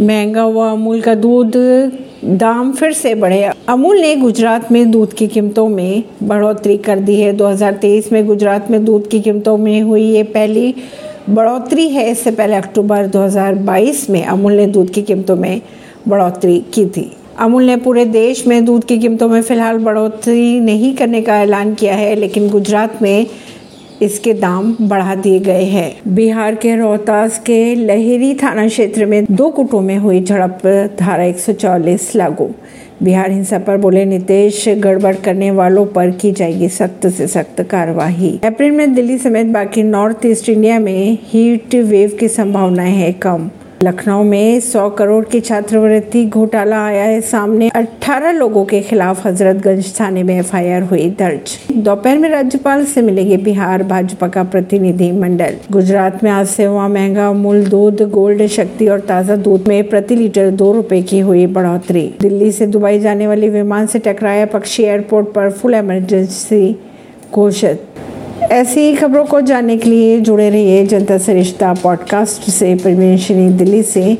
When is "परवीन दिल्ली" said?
72.74-73.82